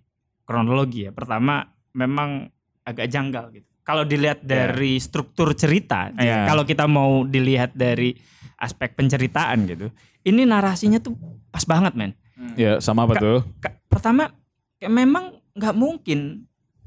kronologi 0.49 1.05
ya. 1.05 1.12
Pertama 1.12 1.61
memang 1.93 2.49
agak 2.81 3.12
janggal 3.12 3.52
gitu. 3.52 3.69
Kalau 3.85 4.05
dilihat 4.05 4.40
dari 4.40 4.97
struktur 4.97 5.52
cerita 5.52 6.09
Iya. 6.12 6.49
kalau 6.49 6.64
kita 6.64 6.88
mau 6.88 7.25
dilihat 7.25 7.73
dari 7.73 8.17
aspek 8.57 8.97
penceritaan 8.97 9.64
gitu 9.64 9.93
ini 10.25 10.45
narasinya 10.45 10.99
tuh 10.99 11.17
pas 11.49 11.64
banget 11.64 11.93
men. 11.95 12.12
Ya 12.55 12.78
sama 12.78 13.05
apa 13.05 13.17
Ka- 13.17 13.23
tuh? 13.23 13.38
Ka- 13.61 13.76
pertama 13.88 14.33
kayak 14.76 14.93
memang 14.93 15.25
nggak 15.57 15.75
mungkin 15.75 16.45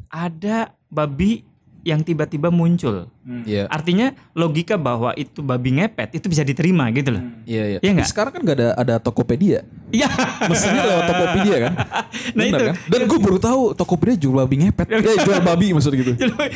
ada 0.08 0.78
babi 0.88 1.44
yang 1.82 2.00
tiba-tiba 2.00 2.48
muncul 2.48 3.10
Iya. 3.42 3.66
artinya 3.68 4.10
logika 4.32 4.76
bahwa 4.76 5.14
itu 5.14 5.40
babi 5.40 5.76
ngepet 5.76 6.16
itu 6.16 6.26
bisa 6.26 6.42
diterima 6.42 6.86
gitu 6.90 7.10
loh 7.12 7.24
Iya 7.44 7.64
iya. 7.68 7.80
Iya 7.80 7.92
nggak? 7.96 8.08
Sekarang 8.08 8.32
kan 8.32 8.42
nggak 8.42 8.58
ada 8.58 8.70
ada 8.76 8.96
Tokopedia. 8.98 9.66
iya 9.90 10.06
Mesinnya 10.46 10.84
lewat 10.84 11.06
Tokopedia 11.08 11.56
kan? 11.60 11.74
Nah, 12.32 12.44
Bener 12.44 12.50
itu. 12.54 12.66
kan? 12.66 12.76
Dan 12.88 13.00
gue 13.06 13.20
baru 13.20 13.38
tahu 13.38 13.62
Tokopedia 13.74 14.16
jual 14.16 14.36
babi 14.38 14.56
ngepet. 14.62 14.86
Eh 14.94 15.18
jual 15.20 15.42
babi 15.42 15.68
maksud 15.72 15.92
gitu. 15.92 16.14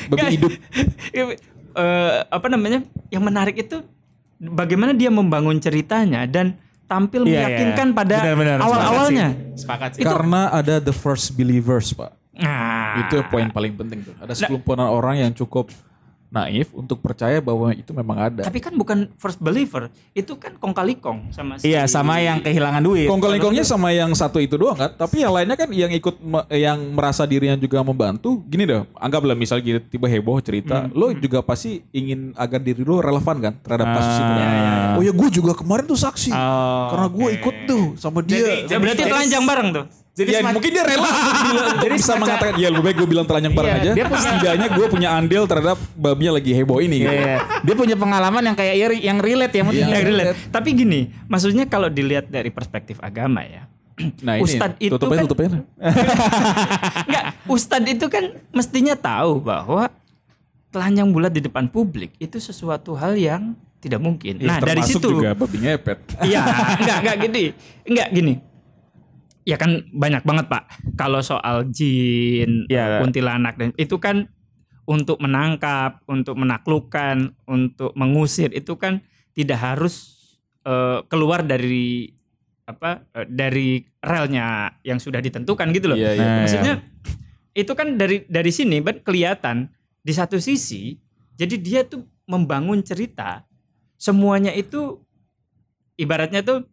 Babi 0.07 0.25
hidup. 0.31 0.51
eh, 1.13 1.29
apa 2.25 2.47
namanya? 2.47 2.85
Yang 3.09 3.23
menarik 3.23 3.55
itu 3.57 3.81
bagaimana 4.37 4.91
dia 4.91 5.09
membangun 5.09 5.57
ceritanya 5.57 6.25
dan 6.25 6.55
tampil 6.85 7.25
Iya, 7.25 7.29
iya. 7.31 7.39
meyakinkan 7.41 7.87
pada 7.91 8.15
Benar-benar, 8.21 8.57
awal-awalnya. 8.61 9.27
Sepakat 9.55 9.89
sih. 9.97 10.05
Karena 10.05 10.53
ada 10.53 10.77
the 10.77 10.93
first 10.93 11.33
believers, 11.33 11.89
Pak. 11.91 12.13
Nah, 12.35 13.07
Itu 13.07 13.23
poin 13.27 13.47
paling 13.47 13.73
penting 13.73 14.03
tuh. 14.03 14.13
Ada 14.19 14.35
sekelumpulan 14.35 14.87
orang 14.87 15.15
yang 15.19 15.31
cukup 15.31 15.71
naif 16.25 16.67
untuk 16.75 16.99
percaya 16.99 17.39
bahwa 17.39 17.71
itu 17.71 17.95
memang 17.95 18.17
ada. 18.19 18.43
tapi 18.43 18.59
kan 18.59 18.75
bukan 18.75 19.07
first 19.15 19.39
believer, 19.39 19.87
itu 20.11 20.35
kan 20.35 20.59
kong 20.59 20.75
kali 20.75 20.99
kong 20.99 21.31
sama 21.31 21.55
si 21.55 21.71
Iya, 21.71 21.87
sama 21.87 22.19
yang 22.19 22.43
kehilangan 22.43 22.83
duit. 22.83 23.07
Kongkol-kongnya 23.07 23.63
sama 23.63 23.95
yang 23.95 24.11
satu 24.11 24.43
itu 24.43 24.59
doang 24.59 24.75
kan, 24.75 24.91
tapi 24.91 25.23
yang 25.23 25.31
lainnya 25.31 25.55
kan 25.55 25.71
yang 25.71 25.87
ikut 25.95 26.19
yang 26.51 26.91
merasa 26.91 27.23
dirinya 27.23 27.55
juga 27.55 27.79
membantu. 27.79 28.43
Gini 28.51 28.67
deh, 28.67 28.83
anggaplah 28.99 29.31
misal 29.31 29.63
gitu 29.63 29.79
tiba 29.79 30.11
heboh 30.11 30.35
cerita, 30.43 30.91
lo 30.91 31.15
juga 31.15 31.39
pasti 31.39 31.79
ingin 31.95 32.35
agar 32.35 32.59
diri 32.59 32.83
lo 32.83 32.99
relevan 32.99 33.39
kan 33.39 33.53
terhadap 33.63 33.95
kasus 33.95 34.15
itu. 34.19 34.33
kan? 34.35 34.49
Oh 34.99 35.03
ya 35.05 35.13
gue 35.15 35.29
juga 35.31 35.51
kemarin 35.55 35.87
tuh 35.87 35.95
saksi, 35.95 36.35
Oh, 36.35 36.83
karena 36.91 37.07
gue 37.07 37.27
oke. 37.31 37.35
ikut 37.39 37.55
tuh 37.63 37.83
sama 37.95 38.19
dia. 38.19 38.67
Ya, 38.67 38.75
berarti 38.75 39.07
telanjang 39.07 39.45
bareng 39.47 39.69
tuh. 39.71 39.85
Jadi 40.15 40.31
ya, 40.31 40.47
mungkin 40.47 40.71
dia 40.71 40.87
rela 40.87 41.11
jadi 41.75 41.91
bisa 41.91 42.15
mengatakan 42.15 42.55
ya 42.55 42.71
lebih 42.71 42.87
baik 42.87 42.97
gue 42.97 43.09
bilang 43.09 43.27
telanjang 43.27 43.51
bareng 43.51 43.67
Iya, 43.69 43.81
aja. 43.81 43.91
dia 43.91 44.05
punya- 44.05 44.23
setidaknya 44.23 44.67
gue 44.71 44.85
punya 44.87 45.09
andil 45.11 45.43
terhadap 45.43 45.77
babinya 45.91 46.31
lagi 46.33 46.51
heboh 46.51 46.79
ini. 46.79 47.03
gitu. 47.03 47.11
Iya, 47.11 47.35
dia 47.59 47.75
punya 47.75 47.95
pengalaman 47.95 48.41
yang 48.41 48.55
kayak 48.55 48.75
iri- 48.79 49.03
yang 49.03 49.19
relate 49.19 49.51
ya. 49.53 49.63
Iya. 49.65 49.85
Ya, 49.85 49.99
relate. 50.01 50.35
Tapi 50.49 50.69
gini, 50.71 50.99
maksudnya 51.27 51.65
kalau 51.65 51.91
dilihat 51.91 52.31
dari 52.31 52.47
perspektif 52.47 52.95
agama 52.99 53.43
ya. 53.43 53.67
Nah 54.21 54.35
ini 54.35 54.43
Ustadz 54.45 54.79
itu 54.81 54.91
tutupnya 54.93 55.15
kan- 55.17 55.23
tutupnya. 55.25 55.49
Enggak, 57.07 57.23
Ustadz 57.45 57.87
itu 57.89 58.05
kan 58.07 58.23
mestinya 58.51 58.95
tahu 58.95 59.39
bahwa 59.41 59.91
telanjang 60.69 61.07
bulat 61.07 61.31
di 61.31 61.39
depan 61.39 61.67
publik 61.67 62.15
itu 62.17 62.35
sesuatu 62.37 62.91
hal 62.93 63.15
yang 63.15 63.51
tidak 63.79 63.99
mungkin. 63.99 64.35
Ya, 64.37 64.47
nah, 64.47 64.57
dari 64.59 64.79
situ 64.81 65.11
juga 65.11 65.31
babi 65.33 65.59
ngepet. 65.59 66.23
Iya, 66.23 66.39
enggak 66.77 66.97
enggak 67.01 67.17
gini. 67.21 67.43
Enggak 67.83 68.07
gini. 68.11 68.33
Ya 69.45 69.61
kan 69.61 69.85
banyak 69.93 70.25
banget, 70.25 70.49
Pak. 70.49 70.63
Kalau 70.97 71.21
soal 71.21 71.69
jin, 71.69 72.65
Iya. 72.65 72.97
kuntilanak 72.99 73.61
dan 73.61 73.69
itu 73.77 74.01
kan 74.01 74.25
untuk 74.89 75.21
menangkap, 75.21 76.01
untuk 76.09 76.33
menaklukkan, 76.37 77.33
untuk 77.45 77.93
mengusir 77.93 78.49
itu 78.53 78.73
kan 78.77 79.01
tidak 79.37 79.61
harus 79.61 80.17
eh, 80.65 81.05
keluar 81.05 81.45
dari 81.45 82.09
apa? 82.65 83.05
eh, 83.13 83.29
dari 83.29 83.85
relnya 84.01 84.73
yang 84.81 84.97
sudah 84.97 85.21
ditentukan 85.21 85.69
gitu 85.69 85.93
loh. 85.93 85.97
Iya. 85.97 86.17
Nah, 86.17 86.41
Maksudnya 86.41 86.73
itu 87.55 87.71
kan 87.77 87.95
dari 87.95 88.25
dari 88.25 88.51
sini 88.51 88.81
kan 88.81 88.99
kelihatan 89.05 89.69
di 90.01 90.11
satu 90.11 90.41
sisi 90.41 90.97
jadi 91.39 91.55
dia 91.55 91.81
tuh 91.87 92.03
membangun 92.27 92.83
cerita 92.83 93.47
semuanya 93.95 94.51
itu 94.51 94.99
ibaratnya 95.95 96.43
tuh 96.43 96.67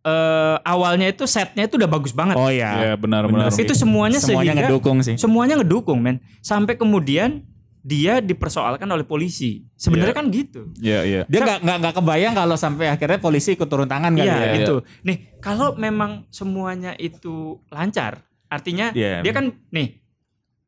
eh, 0.00 0.56
awalnya 0.64 1.06
itu 1.06 1.24
setnya 1.24 1.64
itu 1.64 1.76
udah 1.76 1.90
bagus 1.90 2.12
banget. 2.12 2.36
Oh 2.36 2.48
iya. 2.48 2.70
Iya 2.76 2.92
benar-benar. 2.96 3.52
itu 3.52 3.74
semuanya, 3.74 4.16
Semuanya 4.18 4.52
sehingga 4.56 4.68
ngedukung 4.68 4.98
sih. 5.04 5.16
semuanya 5.16 5.54
ngedukung 5.60 5.98
men 6.00 6.16
sampai 6.40 6.74
kemudian 6.74 7.44
dia 7.80 8.20
dipersoalkan 8.20 8.84
oleh 8.84 9.04
polisi. 9.04 9.64
Sebenarnya 9.72 10.12
Iya. 10.12 10.20
kan 10.20 10.26
gitu. 10.28 10.60
Iya 10.78 11.00
iya. 11.02 11.22
Dia 11.24 11.40
nggak 11.40 11.58
nggak 11.64 11.76
nggak 11.80 11.94
kebayang 11.96 12.34
kalau 12.34 12.56
sampai 12.56 12.86
akhirnya 12.88 13.16
polisi 13.16 13.56
ikut 13.56 13.64
turun 13.64 13.88
tangan 13.88 14.12
kan 14.12 14.20
Iya 14.20 14.36
ya. 14.36 14.52
gitu. 14.60 14.84
Nih 15.00 15.32
kalau 15.40 15.72
memang 15.76 16.28
semuanya 16.28 16.92
itu 16.94 17.60
lancar, 17.68 18.20
artinya 18.46 18.92
Iya. 18.92 19.24
dia 19.24 19.32
kan 19.32 19.48
nih 19.72 19.96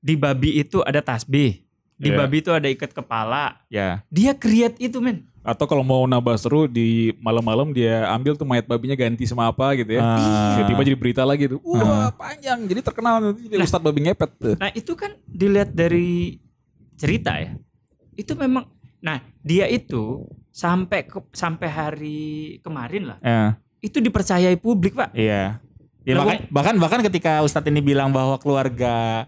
di 0.00 0.14
babi 0.16 0.56
itu 0.58 0.80
ada 0.80 1.00
tasbih, 1.00 1.60
di 1.94 2.08
Iya. 2.08 2.16
babi 2.16 2.36
itu 2.40 2.50
ada 2.50 2.64
ikat 2.66 2.90
kepala. 2.90 3.60
Ya. 3.68 4.00
Dia 4.08 4.32
create 4.32 4.80
itu 4.80 4.96
men. 4.98 5.28
Atau 5.42 5.66
kalau 5.66 5.82
mau 5.82 6.06
nambah 6.06 6.38
seru 6.38 6.70
di 6.70 7.10
malam-malam 7.18 7.74
dia 7.74 8.06
ambil 8.14 8.38
tuh 8.38 8.46
mayat 8.46 8.62
babinya 8.62 8.94
ganti 8.94 9.26
sama 9.26 9.50
apa 9.50 9.74
gitu 9.74 9.98
ya. 9.98 10.02
Ah. 10.02 10.54
Tiba-tiba 10.54 10.82
jadi 10.86 10.98
berita 10.98 11.22
lagi 11.26 11.50
tuh. 11.50 11.58
Wah 11.66 12.14
panjang 12.14 12.62
jadi 12.70 12.80
terkenal 12.80 13.18
nanti 13.18 13.50
jadi 13.50 13.58
Ustadz 13.58 13.82
babi 13.82 14.06
ngepet 14.06 14.30
tuh. 14.38 14.54
Nah 14.54 14.70
itu 14.70 14.94
kan 14.94 15.18
dilihat 15.26 15.74
dari 15.74 16.38
cerita 16.94 17.42
ya. 17.42 17.58
Itu 18.14 18.38
memang. 18.38 18.70
Nah 19.02 19.18
dia 19.42 19.66
itu 19.66 20.22
sampai 20.54 21.10
ke, 21.10 21.18
sampai 21.34 21.66
hari 21.66 22.22
kemarin 22.62 23.10
lah. 23.10 23.18
Ya. 23.18 23.58
Itu 23.82 23.98
dipercayai 23.98 24.54
publik 24.62 24.94
pak. 24.94 25.10
Iya. 25.10 25.58
Ya, 26.02 26.18
Lah, 26.18 26.22
makanya- 26.26 26.46
bahkan 26.54 26.74
bahkan 26.78 27.00
ketika 27.02 27.42
Ustadz 27.42 27.66
ini 27.66 27.82
bilang 27.82 28.14
bahwa 28.14 28.38
keluarga 28.38 29.26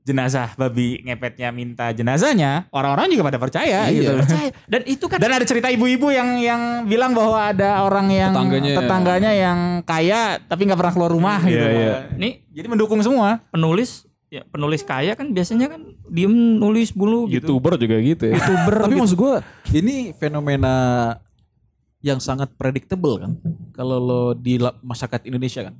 jenazah 0.00 0.52
babi 0.54 1.02
ngepetnya 1.02 1.48
minta 1.50 1.92
jenazahnya, 1.92 2.66
orang-orang 2.70 3.08
juga 3.08 3.26
pada 3.26 3.38
percaya 3.38 3.86
Iya. 3.86 3.94
gitu. 3.94 4.12
Percaya. 4.18 4.50
Dan 4.64 4.80
itu 4.84 5.04
kan. 5.06 5.18
Dan 5.18 5.30
ada 5.30 5.44
cerita 5.44 5.68
ibu-ibu 5.68 6.08
yang 6.08 6.36
yang 6.36 6.60
bilang 6.84 7.12
bahwa 7.12 7.36
ada 7.46 7.84
orang 7.84 8.08
yang 8.08 8.32
Tetangganya. 8.32 8.74
tetangganya 8.74 9.32
yang 9.32 9.58
kaya 9.82 10.20
tapi 10.40 10.64
nggak 10.64 10.76
pernah 10.76 10.94
keluar 10.94 11.10
rumah 11.10 11.38
Iya, 11.40 11.50
gitu. 11.50 11.66
iya. 11.70 11.94
Nih 12.16 12.32
Jadi 12.50 12.66
mendukung 12.66 12.98
semua. 13.00 13.44
penulis 13.48 14.04
ya 14.30 14.46
penulis 14.46 14.82
kaya 14.82 15.12
kan 15.12 15.26
biasanya 15.30 15.66
kan 15.68 15.82
diem 16.06 16.30
nulis 16.32 16.90
bulu 16.90 17.26
gitu. 17.26 17.58
Youtuber 17.58 17.74
juga 17.76 17.96
gitu 17.98 18.24
ya. 18.30 18.34
Youtuber 18.36 18.74
Tapi 18.80 18.90
gitu. 18.90 19.00
maksud 19.02 19.16
gue 19.16 19.34
ini 19.74 19.94
fenomena 20.14 20.74
yang 22.00 22.16
sangat 22.16 22.48
predictable 22.54 23.20
kan. 23.20 23.32
Kalau 23.70 24.00
lo 24.00 24.22
di 24.32 24.56
masyarakat 24.80 25.28
Indonesia 25.28 25.68
kan. 25.68 25.76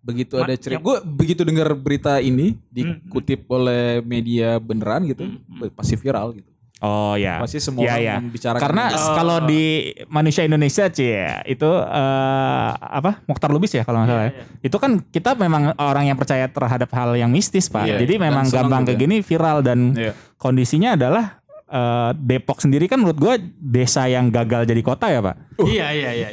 Begitu 0.00 0.34
Ma- 0.34 0.44
ada 0.44 0.54
cerita. 0.54 0.74
yang- 0.74 0.82
Gue 0.82 0.96
begitu 1.04 1.42
dengar 1.42 1.68
berita 1.72 2.18
ini 2.18 2.56
dikutip 2.66 3.44
oleh 3.46 4.00
media 4.00 4.56
beneran 4.56 5.04
gitu. 5.04 5.28
Pasti 5.70 5.94
viral 5.94 6.32
gitu. 6.34 6.48
Oh 6.80 7.12
ya. 7.12 7.36
Pasti 7.36 7.60
semua 7.60 7.84
Iya, 7.84 7.92
orang 7.92 8.00
iya. 8.00 8.14
membicarakan 8.18 8.62
Karena. 8.62 8.84
Oh. 8.88 9.12
kalau 9.12 9.38
di 9.42 9.64
manusia 10.08 10.42
Indonesia 10.42 10.88
cie 10.88 11.20
itu 11.44 11.68
eh, 11.68 12.70
apa 12.72 13.20
Mokhtar 13.22 13.52
Lubis 13.52 13.68
ya 13.70 13.84
kalau 13.84 14.00
nggak 14.00 14.08
salah. 14.08 14.24
ya. 14.26 14.32
Itu 14.62 14.76
kan 14.76 15.04
kita 15.04 15.36
memang 15.36 15.76
orang 15.76 16.04
yang 16.06 16.16
percaya 16.16 16.48
terhadap 16.48 16.88
hal 16.90 17.12
yang 17.14 17.28
mistis 17.28 17.68
pak. 17.68 17.84
Iya, 17.84 18.00
Jadi 18.00 18.16
memang 18.16 18.48
gampang 18.48 18.82
kayak 18.82 18.96
gini 18.98 19.20
viral 19.20 19.60
dan 19.60 19.92
Iya. 19.92 20.16
kondisinya 20.34 20.96
adalah 20.96 21.36
eh, 21.68 22.10
Depok 22.16 22.58
sendiri 22.58 22.88
kan 22.88 22.96
menurut 22.96 23.14
gua 23.14 23.36
desa 23.54 24.02
yang 24.04 24.26
gagal 24.26 24.64
jadi 24.64 24.80
kota 24.80 25.06
ya 25.06 25.20
pak. 25.20 25.36
Iya 25.60 25.86
iya 25.92 26.10
iya. 26.10 26.28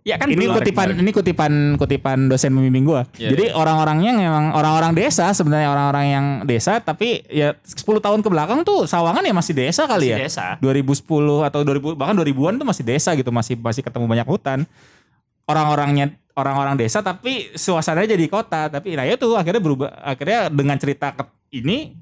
Ya 0.00 0.16
kan 0.16 0.32
ini 0.32 0.48
kutipan 0.48 0.96
ini 0.96 1.12
kutipan 1.12 1.52
kutipan 1.76 2.32
dosen 2.32 2.56
pembimbing 2.56 2.88
gua. 2.88 3.04
Iya, 3.20 3.36
Jadi 3.36 3.52
orang-orangnya 3.52 4.16
memang 4.16 4.56
orang-orang 4.56 4.96
desa 4.96 5.28
sebenarnya 5.36 5.68
orang-orang 5.68 6.06
yang 6.08 6.26
desa 6.48 6.80
tapi 6.80 7.20
ya 7.28 7.52
10 7.68 7.84
tahun 8.00 8.24
ke 8.24 8.28
belakang 8.32 8.64
tuh 8.64 8.88
Sawangan 8.88 9.20
ya 9.20 9.36
masih 9.36 9.52
desa 9.52 9.84
kali 9.84 10.08
Masih 10.08 10.16
ya. 10.16 10.24
desa. 10.24 10.46
2010 10.64 11.04
atau 11.44 11.60
2000 11.60 12.00
bahkan 12.00 12.16
2000-an 12.16 12.54
tuh 12.56 12.64
masih 12.64 12.84
desa 12.88 13.12
gitu, 13.12 13.28
masih 13.28 13.60
masih 13.60 13.84
ketemu 13.84 14.08
banyak 14.08 14.24
hutan. 14.24 14.64
Orang-orangnya 15.44 16.16
orang-orang 16.32 16.80
desa 16.80 17.04
tapi 17.04 17.52
suasananya 17.52 18.16
jadi 18.16 18.24
kota. 18.32 18.72
Tapi 18.72 18.96
nah 18.96 19.04
itu 19.04 19.36
akhirnya 19.36 19.60
berubah 19.60 19.92
akhirnya 20.00 20.48
dengan 20.48 20.80
cerita 20.80 21.12
ini 21.52 21.92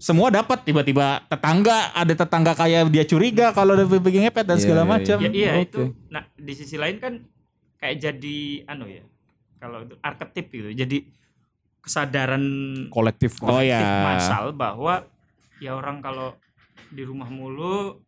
semua 0.00 0.32
dapat 0.32 0.64
tiba-tiba 0.64 1.22
tetangga 1.28 1.92
ada 1.92 2.12
tetangga 2.12 2.52
kayak 2.56 2.88
dia 2.88 3.04
curiga 3.04 3.52
kalau 3.52 3.76
ada 3.76 3.84
bikin 3.84 4.26
ngepet 4.26 4.44
dan 4.48 4.56
Iya, 4.56 4.62
segala 4.64 4.82
iya, 4.82 4.88
macam. 4.88 5.16
Ya, 5.20 5.30
iya 5.30 5.50
Oke. 5.60 5.64
itu. 5.68 5.82
Nah 6.08 6.22
di 6.34 6.52
sisi 6.56 6.76
lain 6.80 6.96
kan 6.96 7.20
kayak 7.84 8.00
jadi 8.00 8.38
anu 8.64 8.88
ya. 8.88 9.04
Kalau 9.60 9.84
itu 9.84 9.94
arketip 10.00 10.48
gitu. 10.48 10.72
Jadi 10.72 11.04
kesadaran 11.84 12.40
kolektif. 12.88 13.36
Oh, 13.44 13.60
kolektif 13.60 13.76
iya. 13.84 14.00
massal 14.00 14.56
bahwa 14.56 15.04
ya 15.60 15.76
orang 15.76 16.00
kalau 16.00 16.32
di 16.88 17.04
rumah 17.04 17.28
mulu 17.28 18.00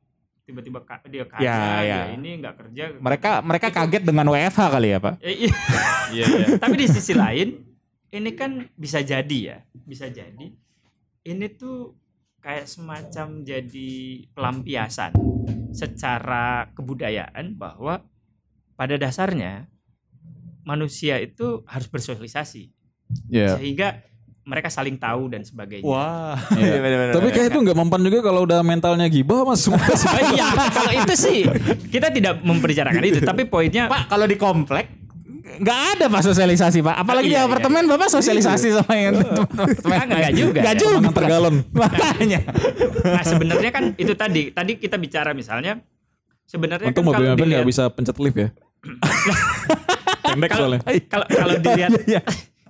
tiba-tiba 0.49 0.81
ka- 0.81 1.05
dia 1.11 1.29
kaya, 1.29 1.45
Ya, 1.45 1.59
dia 1.61 1.85
ya. 1.85 2.01
ini 2.17 2.41
nggak 2.41 2.55
kerja. 2.57 2.83
Mereka 2.97 3.45
mereka 3.45 3.69
kaget 3.69 4.01
dengan 4.01 4.33
WFH 4.33 4.61
kali 4.73 4.89
ya, 4.97 4.99
Pak. 5.03 5.15
Eh, 5.21 5.37
iya. 5.45 5.53
Iya 6.09 6.25
iya. 6.25 6.47
Tapi 6.63 6.75
di 6.81 6.87
sisi 6.89 7.13
lain 7.13 7.49
ini 8.09 8.31
kan 8.33 8.65
bisa 8.73 9.05
jadi 9.05 9.39
ya, 9.53 9.59
bisa 9.85 10.09
jadi 10.09 10.47
ini 11.27 11.47
tuh 11.53 11.93
kayak 12.41 12.65
semacam 12.65 13.43
jadi 13.43 13.91
pelampiasan 14.33 15.13
secara 15.75 16.71
kebudayaan 16.73 17.59
bahwa 17.59 18.01
pada 18.77 18.95
dasarnya 19.01 19.67
manusia 20.63 21.19
itu 21.19 21.65
harus 21.67 21.89
bersosialisasi 21.89 22.71
Iya. 23.31 23.57
sehingga 23.59 24.03
mereka 24.47 24.71
saling 24.71 24.95
tahu 24.95 25.27
dan 25.27 25.43
sebagainya. 25.43 25.83
Wah. 25.83 26.39
Iya. 26.55 26.79
Tapi 27.19 27.29
kayak 27.35 27.51
itu 27.51 27.59
nggak 27.67 27.77
mempan 27.77 28.01
juga 28.07 28.31
kalau 28.31 28.47
udah 28.47 28.63
mentalnya 28.63 29.11
gibah 29.11 29.43
mas 29.43 29.67
semua. 29.67 29.83
Oh 30.07 30.21
iya, 30.35 30.49
kalau 30.71 30.93
itu 30.95 31.15
sih 31.19 31.39
kita 31.91 32.15
tidak 32.15 32.39
membicarakan 32.47 33.03
itu, 33.03 33.19
tapi 33.27 33.43
poinnya 33.51 33.91
Pak, 33.91 34.07
kalau 34.07 34.27
di 34.31 34.39
komplek 34.39 34.87
nggak 35.57 35.81
ada 35.97 36.05
pak 36.13 36.23
sosialisasi 36.27 36.79
pak. 36.85 36.95
Apalagi 37.01 37.33
di 37.33 37.35
Iya, 37.35 37.43
iya, 37.43 37.49
apartemen 37.49 37.89
bapak 37.91 38.13
sosialisasi 38.13 38.77
sama 38.77 38.95
yang 38.95 39.15
teman-teman. 39.19 40.07
Enggak 40.15 40.33
juga. 40.37 40.61
Nggak 40.63 40.77
ya. 40.77 40.83
juga. 40.83 41.09
Tergalon. 41.17 41.55
Makanya. 41.73 42.41
Nah 43.03 43.23
sebenarnya 43.25 43.71
kan 43.73 43.85
itu 43.97 44.13
tadi, 44.15 44.43
tadi 44.53 44.73
kita 44.77 45.01
bicara 45.01 45.33
misalnya 45.33 45.81
sebenarnya 46.45 46.93
Untung 46.93 47.09
kan 47.09 47.11
mobil 47.15 47.25
kalau 47.25 47.35
mobil 47.35 47.47
dilihat, 47.49 47.59
nggak 47.65 47.71
bisa 47.73 47.85
pencet 47.91 48.17
lift 48.21 48.37
ya. 48.37 48.49
Pendek 50.27 50.51
kalau 50.51 50.69
soalnya. 50.69 50.81
kalau 51.13 51.27
kalau 51.27 51.55
dilihat 51.57 51.91
Iya. 52.05 52.21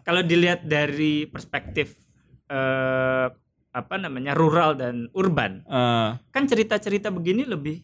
kalau 0.02 0.22
dilihat 0.22 0.60
dari 0.62 1.24
perspektif 1.24 1.96
eh, 2.46 3.26
apa 3.70 3.94
namanya 3.96 4.32
rural 4.32 4.72
dan 4.72 5.08
urban 5.12 5.60
Eh, 5.62 6.08
kan 6.26 6.42
cerita-cerita 6.44 7.08
begini 7.08 7.44
lebih 7.44 7.82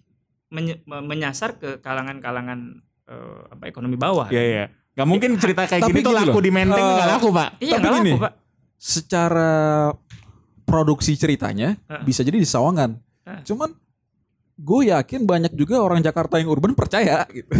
menye- 0.49 0.81
me- 0.83 1.03
menyasar 1.03 1.57
ke 1.57 1.79
kalangan-kalangan 1.79 2.61
eh, 3.05 3.41
apa 3.51 3.65
ekonomi 3.67 3.97
bawah. 3.97 4.29
Iya 4.29 4.43
iya. 4.43 4.65
Gak 4.93 5.09
mungkin 5.09 5.37
cerita 5.37 5.65
kayak 5.65 5.83
Tapi 5.83 5.91
gini 5.91 6.01
tuh 6.03 6.13
gini 6.13 6.21
laku 6.23 6.31
loh, 6.31 6.43
di 6.43 6.53
Menteng 6.53 6.85
eh, 6.85 6.97
gak 6.97 7.11
laku 7.11 7.29
pak. 7.31 7.49
Iya, 7.59 7.73
Tapi 7.73 7.81
nggak 7.83 7.95
gini, 7.99 8.13
laku, 8.13 8.21
Pak. 8.21 8.33
secara 8.77 9.53
produksi 10.63 11.13
ceritanya 11.15 11.75
Heeh. 11.83 12.03
bisa 12.03 12.21
jadi 12.21 12.37
di 12.37 12.45
Sawangan. 12.45 12.91
Heeh. 13.25 13.41
Cuman 13.43 13.71
gue 14.55 14.81
yakin 14.87 15.21
banyak 15.23 15.53
juga 15.53 15.81
orang 15.81 16.01
Jakarta 16.01 16.37
yang 16.37 16.47
urban 16.47 16.73
percaya 16.73 17.25
gitu. 17.29 17.51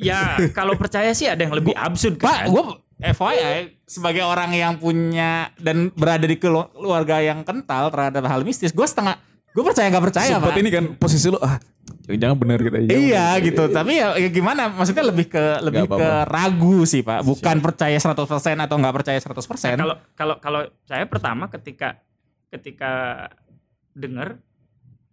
Ya, 0.00 0.40
kalau 0.50 0.74
percaya 0.74 1.12
sih 1.12 1.28
ada 1.28 1.40
yang 1.40 1.52
lebih 1.52 1.76
absurd 1.76 2.16
Pak, 2.16 2.24
kan. 2.24 2.48
gue 2.48 2.62
FYI 3.00 3.80
sebagai 3.84 4.24
orang 4.24 4.52
yang 4.52 4.76
punya 4.76 5.52
dan 5.56 5.88
berada 5.92 6.24
di 6.24 6.36
kelu- 6.36 6.68
keluarga 6.72 7.20
yang 7.20 7.44
kental 7.44 7.88
terhadap 7.88 8.24
hal 8.24 8.40
mistis, 8.40 8.72
gue 8.72 8.84
setengah 8.84 9.16
gue 9.50 9.64
percaya 9.66 9.90
nggak 9.90 10.04
percaya 10.04 10.30
Sempet 10.38 10.52
pak. 10.54 10.62
ini 10.62 10.70
kan 10.70 10.84
posisi 10.94 11.26
lu 11.26 11.34
ah 11.42 11.58
jangan 12.06 12.38
benar 12.38 12.62
gitu 12.62 12.76
aja. 12.76 12.86
Iya 12.86 13.26
gitu, 13.42 13.62
tapi 13.66 13.98
ya, 13.98 14.14
ya 14.14 14.30
gimana? 14.30 14.70
Maksudnya 14.70 15.02
lebih 15.10 15.26
ke 15.26 15.58
lebih 15.58 15.90
Nggak 15.90 15.98
ke 15.98 16.06
apa-apa. 16.06 16.30
ragu 16.30 16.76
sih 16.86 17.02
pak, 17.02 17.20
bukan 17.26 17.56
percaya 17.58 17.98
100% 17.98 18.14
atau 18.56 18.76
nggak 18.78 18.94
percaya 18.94 19.18
100%. 19.18 19.74
Nah, 19.74 19.84
kalau 19.84 19.96
kalau 20.14 20.36
kalau 20.38 20.60
saya 20.86 21.04
pertama 21.10 21.50
ketika 21.50 21.98
ketika 22.50 23.26
dengar 23.90 24.38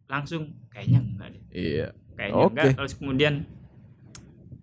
langsung 0.05 0.53
kayaknya 0.69 1.01
enggak 1.01 1.27
deh. 1.33 1.43
Iya. 1.51 1.87
Kayaknya 2.13 2.37
Oke. 2.37 2.51
enggak. 2.53 2.65
Terus 2.77 2.93
kemudian 2.93 3.33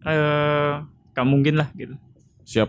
eh 0.04 0.72
gak 1.10 1.26
mungkin 1.26 1.54
lah 1.56 1.68
gitu. 1.72 1.94
Siap. 2.44 2.68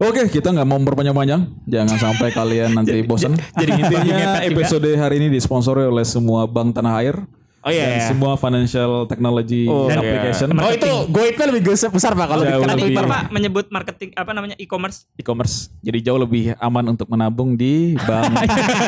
Oke, 0.00 0.32
kita 0.32 0.48
nggak 0.48 0.64
mau 0.64 0.80
berpanjang-panjang. 0.80 1.44
Jangan 1.68 1.96
sampai 2.00 2.32
kalian 2.38 2.72
nanti 2.72 3.04
bosan. 3.04 3.36
Jadi 3.52 3.70
intinya 3.84 4.40
episode 4.40 4.88
hari 4.96 5.20
ini 5.20 5.28
disponsori 5.28 5.84
oleh 5.84 6.02
semua 6.02 6.48
bank 6.48 6.72
tanah 6.72 7.04
air 7.04 7.16
oh 7.60 7.68
iya, 7.68 7.84
dan 7.84 7.92
iya. 7.92 8.08
semua 8.08 8.32
financial 8.40 9.04
technology 9.04 9.68
Oh, 9.68 9.92
application, 9.92 10.56
Oh 10.56 10.72
itu 10.72 10.88
goibnya 11.12 11.52
lebih 11.52 11.68
besar, 11.68 11.92
besar 11.92 12.16
pak 12.16 12.32
kalau 12.32 12.48
karena. 12.48 12.72
Twitter. 12.72 13.04
Bapak 13.04 13.22
menyebut 13.28 13.68
marketing 13.68 14.10
apa 14.16 14.32
namanya 14.32 14.56
e-commerce. 14.56 15.04
e-commerce. 15.20 15.68
Jadi 15.84 16.00
jauh 16.00 16.16
lebih 16.16 16.56
aman 16.56 16.96
untuk 16.96 17.04
menabung 17.12 17.52
di 17.52 18.00
bank 18.00 18.32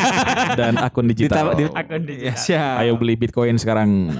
dan 0.58 0.80
akun 0.80 1.04
digital. 1.04 1.52
Di- 1.52 1.68
Akun 1.68 2.08
Ya, 2.08 2.32
digital. 2.32 2.40
siap. 2.40 2.74
Ayo 2.80 2.96
beli 2.96 3.20
Bitcoin 3.20 3.60
sekarang. 3.60 4.16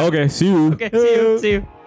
Oke, 0.00 0.32
see 0.32 0.48
you. 0.48 0.72
Oke, 0.72 0.88
see 0.88 1.12
you, 1.12 1.28
see 1.36 1.52
you. 1.60 1.77